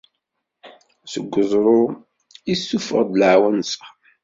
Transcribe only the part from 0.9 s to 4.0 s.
Seg uẓru, issufeɣ-d leɛwanser.